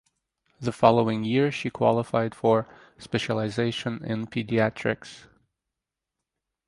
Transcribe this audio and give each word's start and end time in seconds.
The 0.59 0.71
following 0.71 1.23
year 1.23 1.51
she 1.51 1.69
qualified 1.69 2.33
for 2.33 2.67
specialization 2.97 4.03
in 4.03 4.25
pediatrics. 4.25 5.25